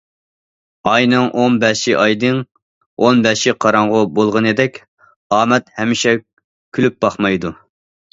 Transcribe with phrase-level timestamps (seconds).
[0.91, 2.39] ئاينىڭ ئون بەشى ئايدىڭ،
[3.03, 4.79] ئون بەشى قاراڭغۇ بولغىنىدەك،
[5.37, 6.15] ئامەت ھەمىشە
[6.79, 7.53] كۈلۈپ باقمايدۇ.